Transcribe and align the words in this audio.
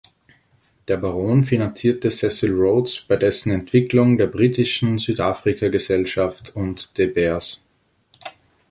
Der 0.87 0.97
Baron 0.97 1.43
finanzierte 1.43 2.09
Cecil 2.09 2.53
Rhodes 2.55 3.01
bei 3.07 3.17
dessen 3.17 3.51
Entwicklung 3.51 4.17
der 4.17 4.25
Britischen 4.25 4.97
Südafrika-Gesellschaft 4.97 6.55
und 6.55 6.97
De 6.97 7.05
Beers. 7.05 7.63